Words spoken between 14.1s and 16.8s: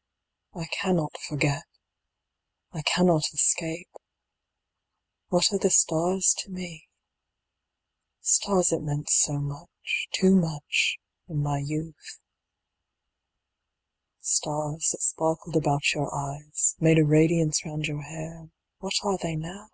Stars that sparkled about your eyes,